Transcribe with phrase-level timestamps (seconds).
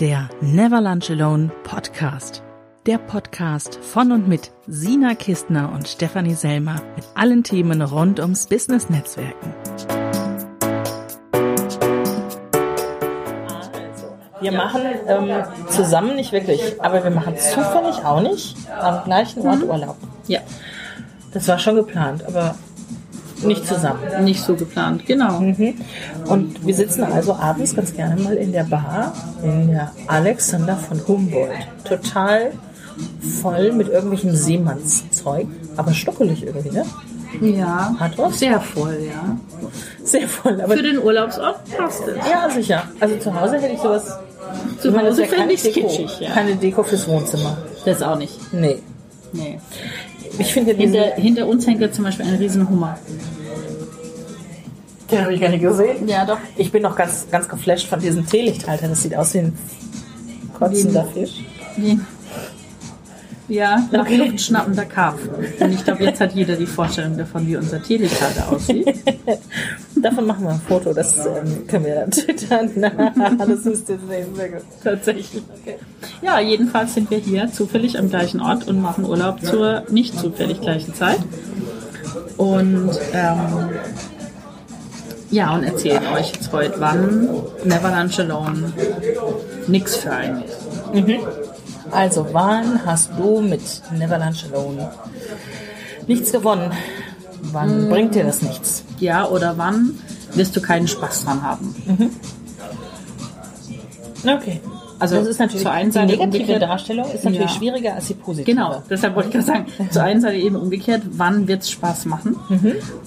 [0.00, 2.44] der Never Lunch Alone Podcast.
[2.86, 8.46] Der Podcast von und mit Sina Kistner und Stefanie Selmer mit allen Themen rund ums
[8.46, 9.52] Business Netzwerken.
[14.40, 19.64] Wir machen ähm, zusammen nicht wirklich, aber wir machen zufällig auch nicht am gleichen Ort
[19.64, 19.96] Urlaub.
[20.28, 20.40] Ja,
[21.32, 22.54] Das war schon geplant, aber
[23.42, 24.00] nicht zusammen.
[24.24, 25.40] nicht so geplant, genau.
[25.40, 25.74] Mhm.
[26.26, 31.00] Und wir sitzen also abends ganz gerne mal in der Bar in der Alexander von
[31.06, 31.52] Humboldt.
[31.84, 32.52] Total
[33.42, 36.84] voll mit irgendwelchem Seemannszeug, aber stockelig irgendwie, ne?
[37.40, 38.38] Ja, Hat was?
[38.38, 39.36] sehr voll, ja.
[40.02, 42.16] Sehr voll, aber Für den Urlaubsort passt es.
[42.28, 42.84] ja, sicher.
[43.00, 44.18] Also zu Hause hätte ich sowas.
[44.80, 46.30] Zu Hause fände ich Deko, kitschig, ja.
[46.30, 47.58] Keine Deko fürs Wohnzimmer.
[47.84, 48.34] Das auch nicht.
[48.52, 48.78] Nee.
[49.32, 49.60] Nee.
[50.38, 52.98] Ich finde Hinter, hinter uns hängt ja zum Beispiel ein Riesenhummer.
[55.10, 56.06] den habe ich gar nicht gesehen.
[56.06, 56.38] Ja, doch.
[56.56, 58.88] Ich bin noch ganz, ganz geflasht von diesem Teelichthalter.
[58.88, 59.58] Das sieht aus wie ein
[60.58, 61.44] kotzender Fisch.
[61.76, 62.00] Wie,
[63.48, 64.16] ja, nach Okay.
[64.16, 65.30] Luft schnappender Karpfen.
[65.60, 68.94] Und ich glaube, jetzt hat jeder die Vorstellung davon, wie unser Teelichthalter aussieht.
[70.02, 70.92] Davon machen wir ein Foto.
[70.92, 72.70] Das ähm, können wir dann twittern.
[73.38, 74.34] das müsst ihr sehen.
[74.34, 74.62] Sehr gut.
[74.84, 75.42] Tatsächlich.
[76.22, 80.60] Ja, jedenfalls sind wir hier zufällig am gleichen Ort und machen Urlaub zur nicht zufällig
[80.60, 81.18] gleichen Zeit.
[82.36, 83.70] Und ähm,
[85.30, 87.28] ja, und erzählen euch jetzt heute, wann
[87.64, 88.72] Never Lunch Alone
[89.66, 90.58] nix für einen ist.
[91.90, 93.60] Also, wann hast du mit
[93.96, 94.90] Never Lunch Alone
[96.06, 96.70] nichts gewonnen?
[97.52, 98.84] Wann bringt dir das nichts?
[98.98, 99.98] Ja, oder wann
[100.34, 101.74] wirst du keinen Spaß dran haben?
[104.26, 104.60] Okay.
[105.00, 107.56] Also das ist natürlich zur einen die Seite negative umgekehrt- Darstellung ist natürlich Ja.
[107.56, 108.50] schwieriger als die positive.
[108.52, 112.06] Genau, deshalb wollte ich gerade sagen, zur einen Seite eben umgekehrt, wann wird es Spaß
[112.06, 112.34] machen?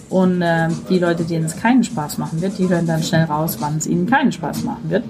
[0.10, 3.58] Und äh, die Leute, denen es keinen Spaß machen wird, die hören dann schnell raus,
[3.60, 5.04] wann es ihnen keinen Spaß machen wird.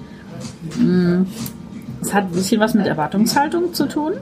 [0.76, 1.22] Mm,
[2.02, 4.14] Es hat ein bisschen was mit Erwartungshaltung zu tun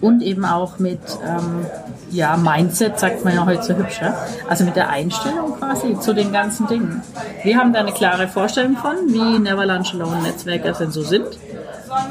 [0.00, 1.66] und eben auch mit ähm,
[2.10, 4.14] ja, Mindset, sagt man ja heute so hübsch, ja?
[4.48, 7.02] also mit der Einstellung quasi zu den ganzen Dingen.
[7.42, 11.26] Wir haben da eine klare Vorstellung von, wie Never Lunch Alone Netzwerker denn so sind.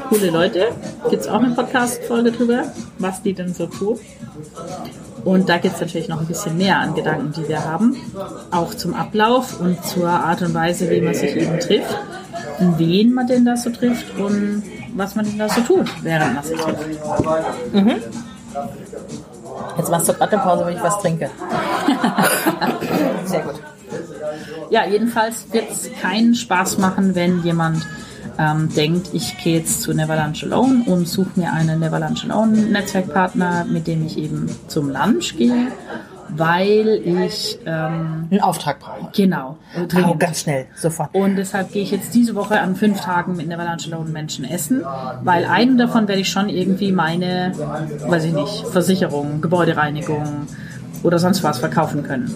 [0.08, 0.68] Coole Leute,
[1.10, 2.64] gibt es auch eine Podcast-Folge drüber,
[2.98, 3.98] was die denn so tun.
[5.24, 7.96] Und da gibt es natürlich noch ein bisschen mehr an Gedanken, die wir haben.
[8.50, 11.96] Auch zum Ablauf und zur Art und Weise, wie man sich eben trifft.
[12.58, 14.62] Wen man denn da so trifft und
[14.94, 16.84] was man denn da so tut, während man sich trifft.
[19.76, 21.30] Jetzt machst du gerade eine Pause, wenn ich was trinke.
[23.24, 23.60] Sehr gut.
[24.70, 27.86] Ja, jedenfalls wird es keinen Spaß machen, wenn jemand
[28.38, 32.24] ähm, denkt, ich gehe jetzt zu Never Lunch Alone und suche mir einen Never Lunch
[32.24, 35.68] Alone Netzwerkpartner, mit dem ich eben zum Lunch gehe,
[36.30, 39.10] weil ich ähm, Einen Auftrag brauche.
[39.14, 40.20] genau Oh, dringend.
[40.20, 41.14] ganz schnell, sofort.
[41.14, 44.44] Und deshalb gehe ich jetzt diese Woche an fünf Tagen mit Never Lunch Alone Menschen
[44.44, 44.82] essen,
[45.22, 47.52] weil einem davon werde ich schon irgendwie meine,
[48.06, 50.46] weiß ich nicht, Versicherung, Gebäudereinigung
[51.02, 52.34] oder sonst was verkaufen können.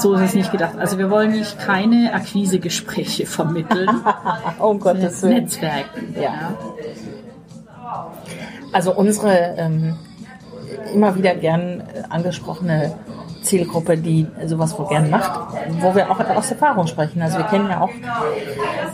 [0.00, 0.74] So ist es nicht gedacht.
[0.78, 3.88] Also wir wollen nicht keine Akquisegespräche vermitteln,
[4.58, 5.34] Oh, um Gottes Willen.
[5.44, 6.14] Netzwerken.
[6.20, 6.52] Ja.
[8.72, 9.94] Also unsere ähm,
[10.92, 12.94] immer wieder gern äh, angesprochene
[13.42, 17.22] Zielgruppe, die sowas wohl gern macht, wo wir auch aus Erfahrung sprechen.
[17.22, 17.90] Also wir kennen ja auch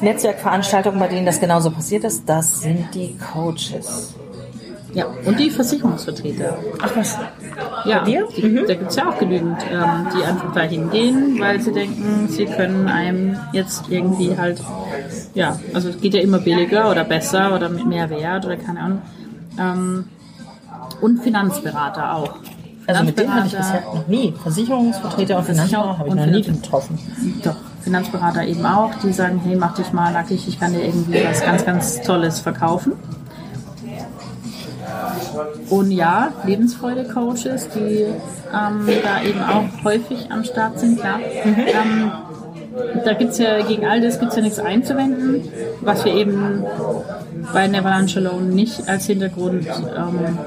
[0.01, 2.29] Netzwerkveranstaltungen, bei denen das genauso passiert ist.
[2.29, 4.15] Das sind die Coaches.
[4.97, 6.57] Ja, und die Versicherungsvertreter.
[6.81, 7.19] Ach was?
[7.85, 8.27] Ja, dir?
[8.35, 12.29] die, da gibt es ja auch genügend, ähm, die einfach da hingehen, weil sie denken,
[12.29, 14.63] sie können einem jetzt irgendwie halt,
[15.35, 18.81] ja, also es geht ja immer billiger oder besser oder mit mehr Wert oder keine
[18.81, 19.03] Ahnung.
[19.59, 20.05] Ähm,
[21.01, 22.35] und Finanzberater auch.
[22.87, 24.33] Also mit denen hatte ich bisher noch nie.
[24.43, 26.99] Versicherungsvertreter und Finanzberater habe ich noch nie getroffen.
[27.43, 31.25] Doch, Finanzberater eben auch, die sagen, hey, mach dich mal nackig, ich kann dir irgendwie
[31.25, 32.93] was ganz, ganz Tolles verkaufen.
[35.69, 38.07] Und ja, Lebensfreude-Coaches, die
[38.55, 41.19] ähm, da eben auch häufig am Start sind, klar.
[41.45, 42.13] Ähm,
[43.05, 45.43] da gibt's ja, gegen all das gibt's ja nichts einzuwenden,
[45.81, 46.65] was wir eben
[47.53, 50.39] bei Never Lunch Alone nicht als Hintergrund ähm,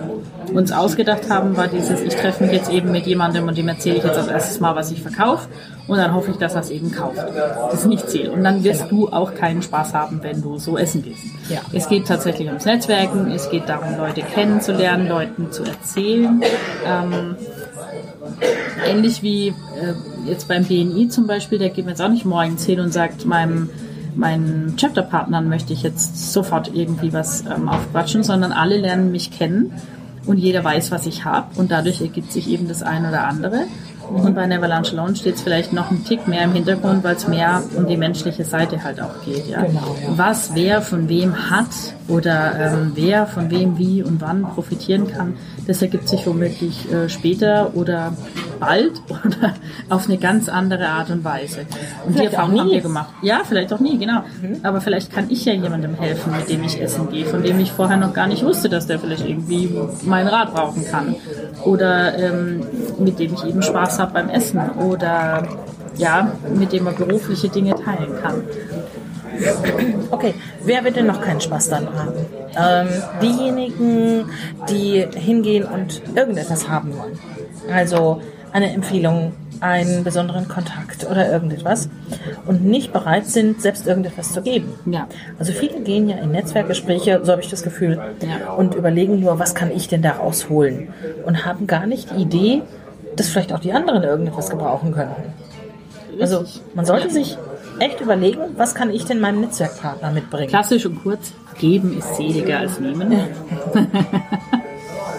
[0.51, 3.97] uns ausgedacht haben, war dieses, ich treffe mich jetzt eben mit jemandem und dem erzähle
[3.97, 5.47] ich jetzt als erstes mal, was ich verkaufe
[5.87, 7.17] und dann hoffe ich, dass er es eben kauft.
[7.17, 8.29] Das ist nicht Ziel.
[8.29, 11.23] Und dann wirst du auch keinen Spaß haben, wenn du so essen gehst.
[11.49, 11.61] Ja.
[11.73, 16.41] Es geht tatsächlich ums Netzwerken, es geht darum, Leute kennenzulernen, Leuten zu erzählen.
[16.85, 17.35] Ähm,
[18.87, 19.53] ähnlich wie äh,
[20.25, 23.25] jetzt beim BNI zum Beispiel, der geht mir jetzt auch nicht morgens hin und sagt
[23.25, 23.69] meinem
[24.15, 29.71] meinen Chapterpartnern möchte ich jetzt sofort irgendwie was ähm, aufquatschen, sondern alle lernen mich kennen
[30.25, 33.65] und jeder weiß, was ich habe und dadurch ergibt sich eben das eine oder andere
[34.09, 37.27] Und bei Neverland Alone steht es vielleicht noch ein Tick mehr im Hintergrund, weil es
[37.27, 39.47] mehr um die menschliche Seite halt auch geht.
[39.47, 39.61] Ja?
[39.61, 40.17] Genau, ja.
[40.17, 41.67] Was wer von wem hat
[42.07, 45.35] oder ähm, wer von wem wie und wann profitieren kann,
[45.67, 48.13] das ergibt sich womöglich äh, später oder
[48.59, 49.53] bald oder
[49.89, 51.61] auf eine ganz andere Art und Weise.
[52.05, 53.13] Und Vielleicht die Erfahrung haben wir gemacht.
[53.21, 54.23] Ja, vielleicht auch nie, genau.
[54.63, 57.71] Aber vielleicht kann ich ja jemandem helfen, mit dem ich essen gehe, von dem ich
[57.71, 59.69] vorher noch gar nicht wusste, dass der vielleicht irgendwie
[60.03, 61.15] meinen Rat brauchen kann.
[61.63, 62.61] Oder ähm,
[62.99, 64.59] mit dem ich eben Spaß habe beim Essen.
[64.79, 65.43] Oder
[65.97, 68.43] ja, mit dem man berufliche Dinge teilen kann.
[70.11, 72.13] Okay, wer wird denn noch keinen Spaß daran haben?
[72.57, 72.87] Ähm,
[73.21, 74.25] diejenigen,
[74.69, 77.17] die hingehen und irgendetwas haben wollen.
[77.71, 78.21] Also
[78.51, 81.89] eine Empfehlung, einen besonderen Kontakt oder irgendetwas
[82.45, 84.73] und nicht bereit sind, selbst irgendetwas zu geben.
[84.85, 85.07] Ja.
[85.37, 88.53] Also viele gehen ja in Netzwerkgespräche, so habe ich das Gefühl, Ja.
[88.53, 90.89] und überlegen nur, was kann ich denn da rausholen?
[91.25, 92.61] Und haben gar nicht die Idee,
[93.15, 95.33] dass vielleicht auch die anderen irgendetwas gebrauchen könnten.
[96.19, 97.37] Also man sollte sich
[97.79, 100.49] echt überlegen, was kann ich denn meinem Netzwerkpartner mitbringen?
[100.49, 103.11] Klassisch und kurz, geben ist seliger als nehmen.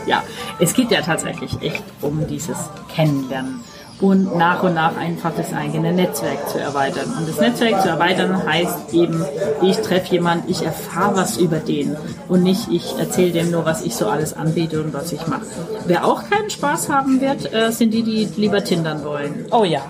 [0.06, 0.22] ja,
[0.58, 2.56] es geht ja tatsächlich echt um dieses
[2.94, 3.60] Kennenlernen
[4.00, 7.12] und nach und nach einfach das eigene Netzwerk zu erweitern.
[7.18, 9.24] Und das Netzwerk zu erweitern heißt eben,
[9.62, 11.96] ich treffe jemanden, ich erfahre was über den
[12.28, 15.46] und nicht ich erzähle dem nur, was ich so alles anbiete und was ich mache.
[15.86, 19.46] Wer auch keinen Spaß haben wird, äh, sind die, die lieber tindern wollen.
[19.50, 19.82] Oh ja.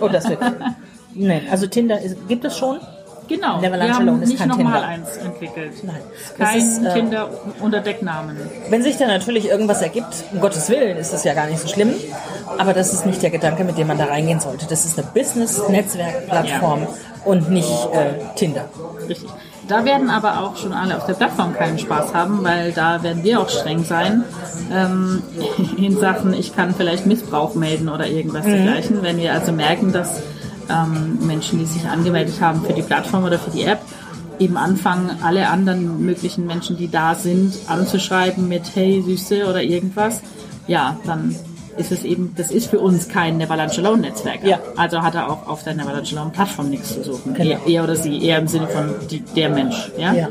[0.00, 0.38] Oh, das wird.
[1.14, 2.78] nee, also Tinder ist, gibt es schon.
[3.28, 5.72] Genau, Neverland wir haben nicht nochmal eins entwickelt.
[5.84, 6.00] Nein.
[6.38, 7.30] Kein ist, äh, Tinder
[7.60, 8.36] unter Decknamen.
[8.70, 11.68] Wenn sich da natürlich irgendwas ergibt, um Gottes Willen, ist das ja gar nicht so
[11.68, 11.92] schlimm.
[12.56, 14.66] Aber das ist nicht der Gedanke, mit dem man da reingehen sollte.
[14.66, 16.86] Das ist eine Business-Netzwerk-Plattform
[17.24, 18.64] und nicht äh, Tinder.
[19.08, 19.28] Richtig.
[19.68, 23.22] Da werden aber auch schon alle auf der Plattform keinen Spaß haben, weil da werden
[23.22, 24.24] wir auch streng sein
[24.72, 25.22] ähm,
[25.76, 29.02] in Sachen, ich kann vielleicht Missbrauch melden oder irgendwas dergleichen.
[29.02, 30.22] Wenn wir also merken, dass
[30.68, 33.80] ähm, Menschen, die sich angemeldet haben für die Plattform oder für die App,
[34.38, 40.20] eben anfangen, alle anderen möglichen Menschen, die da sind, anzuschreiben mit Hey Süße oder irgendwas,
[40.66, 41.34] ja, dann
[41.76, 44.44] ist es eben, das ist für uns kein Neverland Alone Netzwerk.
[44.44, 44.58] Ja.
[44.76, 47.34] Also hat er auch auf der Neverland Alone Plattform nichts zu suchen.
[47.34, 47.50] Genau.
[47.50, 49.90] Er, er oder sie, eher im Sinne von die, der Mensch.
[49.96, 50.12] Ja?
[50.12, 50.28] Ja.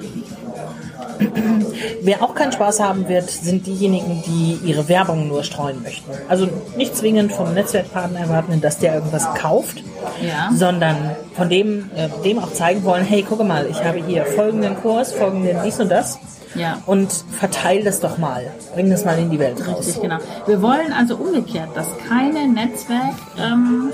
[2.02, 6.10] Wer auch keinen Spaß haben wird, sind diejenigen, die ihre Werbung nur streuen möchten.
[6.30, 9.84] Also nicht zwingend vom Netzwerkpartner erwarten, dass der irgendwas kauft,
[10.22, 10.50] Ja.
[10.56, 14.76] sondern von dem, äh, dem auch zeigen wollen, hey, gucke mal, ich habe hier folgenden
[14.82, 16.18] Kurs, folgenden dies und das
[16.56, 16.82] Ja.
[16.86, 19.80] und verteile das doch mal, bring das mal in die Welt raus.
[19.80, 20.18] Richtig, genau.
[20.46, 23.92] Wir wollen also umgekehrt, dass keine Netzwerk, ähm,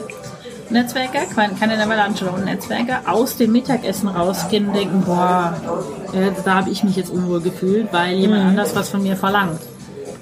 [0.70, 1.22] Netzwerker,
[1.60, 5.56] keine Alone Netzwerker aus dem Mittagessen rausgehen und denken, boah,
[6.14, 9.60] äh, da habe ich mich jetzt unwohl gefühlt, weil jemand anders was von mir verlangt.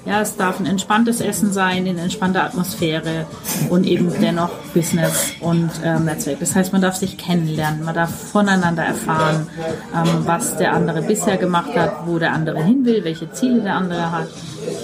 [0.04, 3.26] Ja, es darf ein entspanntes Essen sein, in entspannter Atmosphäre
[3.70, 6.40] und eben dennoch Business und ähm, Netzwerk.
[6.40, 9.46] Das heißt, man darf sich kennenlernen, man darf voneinander erfahren,
[9.94, 13.76] ähm, was der andere bisher gemacht hat, wo der andere hin will, welche Ziele der
[13.76, 14.26] andere hat.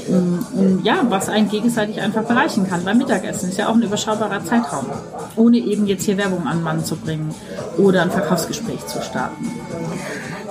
[0.09, 2.85] Ähm, Und ja, was einen gegenseitig einfach bereichen kann.
[2.85, 4.87] Beim Mittagessen ist ja auch ein überschaubarer Zeitraum.
[5.35, 7.35] Ohne eben jetzt hier Werbung an Mann zu bringen
[7.77, 9.51] oder ein Verkaufsgespräch zu starten.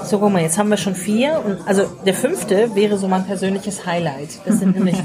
[0.08, 1.42] So, guck mal, jetzt haben wir schon vier.
[1.46, 4.40] Und also der fünfte wäre so mein persönliches Highlight.
[4.46, 4.96] Das sind nämlich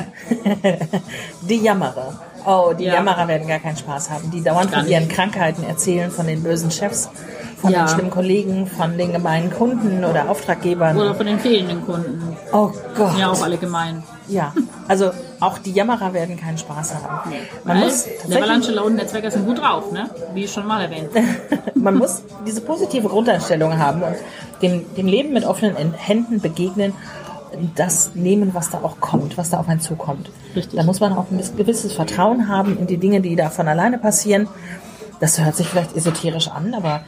[1.48, 2.20] die Jammerer.
[2.46, 2.94] Oh, die Ja.
[2.94, 4.30] Jammerer werden gar keinen Spaß haben.
[4.30, 4.98] Die dauernd Gar von nicht.
[4.98, 7.08] ihren Krankheiten erzählen, von den bösen Chefs,
[7.60, 7.84] von Ja.
[7.84, 10.96] den schlimmen Kollegen, von den gemeinen Kunden oder Auftraggebern.
[10.96, 12.36] Oder von den fehlenden Kunden.
[12.52, 13.16] oh Gott.
[13.18, 14.02] Ja, auch alle gemein.
[14.32, 14.52] Ja,
[14.88, 15.10] also
[15.40, 17.30] auch die Jammerer werden keinen Spaß haben.
[17.64, 18.30] Man Weil muss Neverland
[18.64, 20.08] tatsächlich, Alone Netzwerker sind gut drauf, ne?
[20.34, 21.10] Wie schon mal erwähnt.
[21.74, 24.14] man muss diese positive Grundeinstellung haben und
[24.62, 26.94] dem, dem Leben mit offenen En- Händen begegnen,
[27.76, 30.30] das nehmen, was da auch kommt, was da auf einen zukommt.
[30.56, 30.78] Richtig.
[30.78, 33.98] Da muss man auch ein gewisses Vertrauen haben in die Dinge, die da von alleine
[33.98, 34.48] passieren.
[35.20, 37.02] Das hört sich vielleicht esoterisch an, aber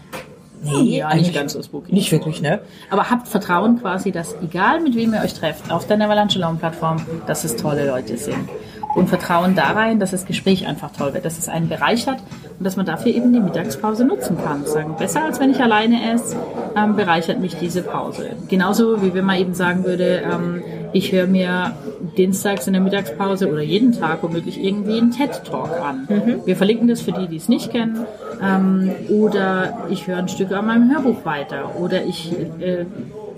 [0.65, 1.93] nee, Ja, eigentlich nicht ganz so spooky.
[1.93, 2.61] Nicht wirklich, ne?
[2.91, 6.59] Aber habt Vertrauen quasi, dass egal mit wem ihr euch trefft, auf der Neverland Alone
[6.59, 8.49] Plattform, dass es tolle Leute sind.
[8.95, 12.19] Und Vertrauen da rein, dass das Gespräch einfach toll wird, dass es einen bereichert
[12.59, 14.65] und dass man dafür eben die Mittagspause nutzen kann.
[14.67, 16.37] Sagen, besser als wenn ich alleine esse,
[16.77, 18.31] ähm, bereichert mich diese Pause.
[18.49, 21.73] Genauso wie wenn man eben sagen würde, ähm, ich höre mir
[22.17, 26.07] dienstags in der Mittagspause oder jeden Tag womöglich irgendwie einen TED-Talk an.
[26.45, 28.07] Wir verlinken das für die, die es nicht kennen.
[28.45, 31.77] Ähm, oder ich höre ein Stück an meinem Hörbuch weiter.
[31.81, 32.85] Oder ich äh,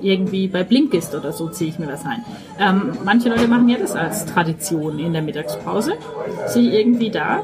[0.01, 2.25] irgendwie bei Blinkist oder so ziehe ich mir was ein.
[2.59, 5.93] Ähm, manche Leute machen ja das als Tradition in der Mittagspause,
[6.49, 7.43] sich irgendwie da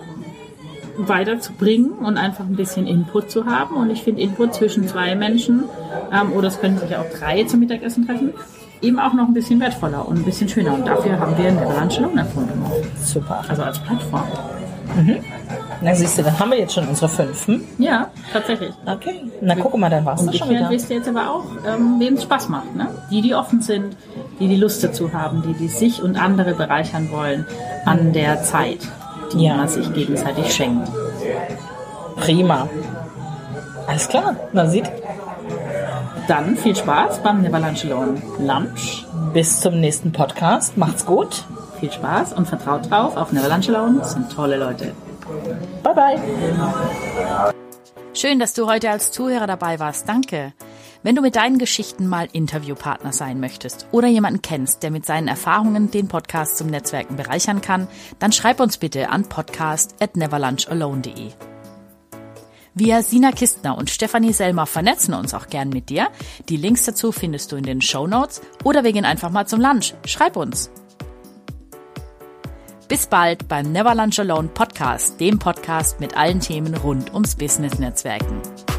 [0.97, 3.77] weiterzubringen und einfach ein bisschen Input zu haben.
[3.77, 5.65] Und ich finde Input zwischen zwei Menschen,
[6.13, 8.33] ähm, oder es können sich auch drei zum Mittagessen treffen,
[8.83, 10.75] eben auch noch ein bisschen wertvoller und ein bisschen schöner.
[10.75, 12.65] Und dafür haben wir Neverland Alone erfunden.
[13.03, 13.45] Super.
[13.49, 14.25] Also als Plattform.
[15.85, 17.47] Na siehst du, dann haben wir jetzt schon unsere fünf.
[17.49, 17.65] Hm?
[17.79, 18.73] Ja, tatsächlich.
[18.87, 19.25] Okay.
[19.41, 20.71] Na guck mal, dann war's das schon wieder.
[20.71, 22.75] Wisst ihr jetzt aber auch, ähm, wem es Spaß macht.
[22.77, 22.87] Ne?
[23.11, 23.97] Die, die offen sind,
[24.39, 27.47] die die Lust dazu haben, die, die sich und andere bereichern wollen
[27.85, 28.79] an der Zeit,
[29.33, 29.57] die Ja.
[29.57, 30.89] man sich gegenseitig schenkt.
[32.17, 32.69] Prima.
[33.89, 34.37] Alles klar.
[34.53, 34.91] Na sieht.
[36.29, 39.07] Dann viel Spaß beim Never Lunch.
[39.33, 40.77] Bis zum nächsten Podcast.
[40.77, 41.45] Macht's gut.
[41.81, 44.93] Viel Spaß und vertraut drauf, auf Never Lunch Alone sind tolle Leute.
[45.83, 47.53] Bye bye.
[48.15, 50.09] Schön, dass du heute als Zuhörer dabei warst.
[50.09, 50.53] Danke.
[51.03, 55.27] Wenn du mit deinen Geschichten mal Interviewpartner sein möchtest oder jemanden kennst, der mit seinen
[55.27, 57.89] Erfahrungen den Podcast zum Netzwerken bereichern kann,
[58.21, 61.31] dann schreib uns bitte an podcast at neverlunchalone.de.
[62.75, 66.09] Wir, Sina Kistner und Stefanie Selmer, vernetzen uns auch gern mit dir.
[66.49, 69.61] Die Links dazu findest du in den Show Notes oder wir gehen einfach mal zum
[69.61, 69.95] Lunch.
[70.07, 70.71] Schreib uns.
[72.89, 74.49] Bis bald beim Never Lunch Alone
[74.83, 78.72] Podcast, dem Podcast mit allen Themen rund ums Business-Netzwerken.